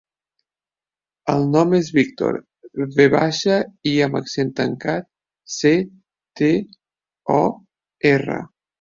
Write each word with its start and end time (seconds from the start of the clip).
El 1.33 1.45
nom 1.55 1.75
és 1.79 1.91
Víctor: 1.97 2.39
ve 2.97 3.07
baixa, 3.17 3.59
i 3.93 3.95
amb 4.09 4.19
accent 4.23 4.53
tancat, 4.63 5.09
ce, 5.61 5.77
te, 6.43 6.53
o, 7.41 7.43
erra. 8.17 8.45